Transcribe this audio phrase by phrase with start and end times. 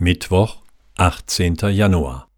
[0.00, 0.62] Mittwoch,
[0.96, 1.56] 18.
[1.70, 2.28] Januar.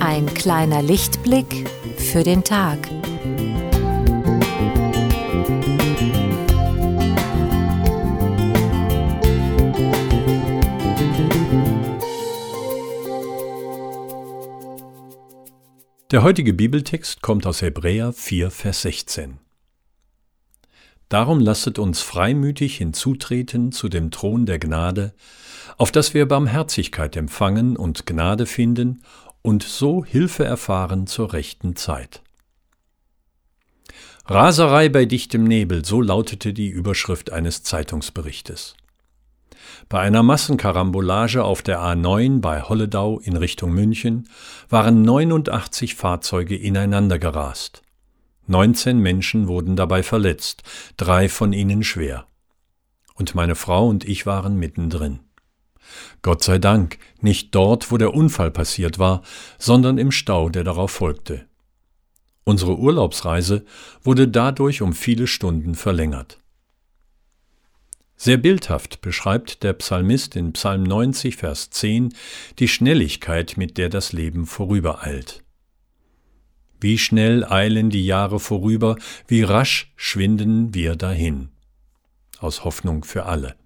[0.00, 2.78] Ein kleiner Lichtblick für den Tag.
[16.10, 19.38] Der heutige Bibeltext kommt aus Hebräer 4, Vers 16.
[21.08, 25.14] Darum lasset uns freimütig hinzutreten zu dem Thron der Gnade,
[25.78, 29.04] auf dass wir Barmherzigkeit empfangen und Gnade finden
[29.42, 32.22] und so Hilfe erfahren zur rechten Zeit.
[34.26, 38.74] Raserei bei dichtem Nebel, so lautete die Überschrift eines Zeitungsberichtes.
[39.88, 44.28] Bei einer Massenkarambolage auf der A9 bei Holledau in Richtung München
[44.68, 47.82] waren 89 Fahrzeuge ineinander gerast.
[48.46, 50.62] 19 Menschen wurden dabei verletzt,
[50.96, 52.26] drei von ihnen schwer.
[53.14, 55.20] Und meine Frau und ich waren mittendrin.
[56.22, 59.22] Gott sei Dank nicht dort, wo der Unfall passiert war,
[59.58, 61.46] sondern im Stau, der darauf folgte.
[62.44, 63.64] Unsere Urlaubsreise
[64.02, 66.38] wurde dadurch um viele Stunden verlängert.
[68.22, 72.12] Sehr bildhaft beschreibt der Psalmist in Psalm 90, Vers 10
[72.58, 75.42] die Schnelligkeit, mit der das Leben vorübereilt.
[76.78, 78.96] Wie schnell eilen die Jahre vorüber,
[79.26, 81.48] wie rasch schwinden wir dahin.
[82.38, 83.56] Aus Hoffnung für alle.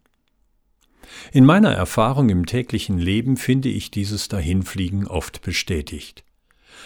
[1.32, 6.22] In meiner Erfahrung im täglichen Leben finde ich dieses Dahinfliegen oft bestätigt.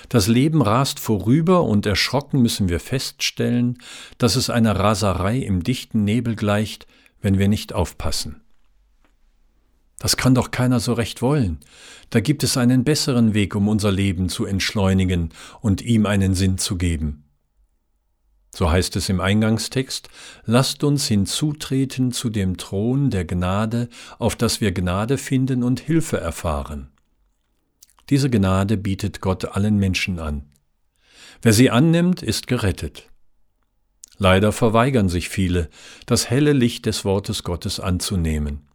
[0.09, 3.77] Das Leben rast vorüber und erschrocken müssen wir feststellen,
[4.17, 6.87] dass es einer Raserei im dichten Nebel gleicht,
[7.21, 8.43] wenn wir nicht aufpassen.
[9.99, 11.59] Das kann doch keiner so recht wollen.
[12.11, 16.59] Da gibt es einen besseren Weg, um unser Leben zu entschleunigen und ihm einen Sinn
[16.59, 17.25] zu geben.
[18.55, 20.09] So heißt es im Eingangstext,
[20.45, 23.89] lasst uns hinzutreten zu dem Thron der Gnade,
[24.19, 26.89] auf dass wir Gnade finden und Hilfe erfahren.
[28.09, 30.45] Diese Gnade bietet Gott allen Menschen an.
[31.43, 33.11] Wer sie annimmt, ist gerettet.
[34.19, 35.69] Leider verweigern sich viele,
[36.07, 38.69] das helle Licht des Wortes Gottes anzunehmen.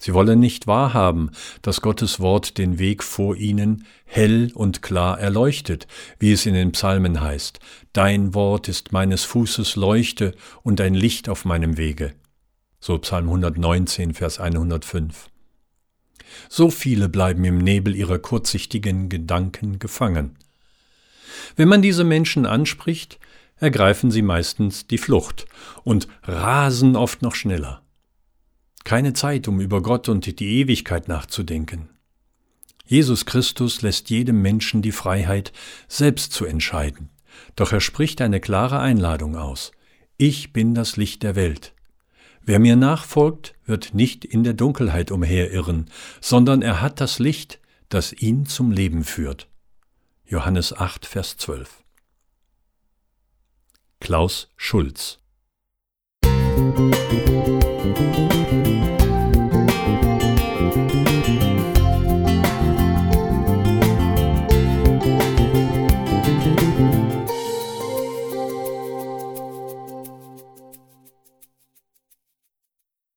[0.00, 1.30] Sie wollen nicht wahrhaben,
[1.62, 5.86] dass Gottes Wort den Weg vor ihnen hell und klar erleuchtet,
[6.18, 7.60] wie es in den Psalmen heißt.
[7.92, 10.34] Dein Wort ist meines Fußes Leuchte
[10.64, 12.14] und ein Licht auf meinem Wege.
[12.80, 15.28] So Psalm 119, Vers 105.
[16.48, 20.36] So viele bleiben im Nebel ihrer kurzsichtigen Gedanken gefangen.
[21.54, 23.20] Wenn man diese Menschen anspricht,
[23.62, 25.46] ergreifen sie meistens die Flucht
[25.84, 27.82] und rasen oft noch schneller.
[28.82, 31.88] Keine Zeit, um über Gott und die Ewigkeit nachzudenken.
[32.84, 35.52] Jesus Christus lässt jedem Menschen die Freiheit,
[35.86, 37.10] selbst zu entscheiden,
[37.54, 39.70] doch er spricht eine klare Einladung aus.
[40.16, 41.72] Ich bin das Licht der Welt.
[42.42, 45.88] Wer mir nachfolgt, wird nicht in der Dunkelheit umherirren,
[46.20, 49.48] sondern er hat das Licht, das ihn zum Leben führt.
[50.26, 51.81] Johannes 8, Vers 12.
[54.02, 55.20] Klaus Schulz.
[56.24, 58.31] Musik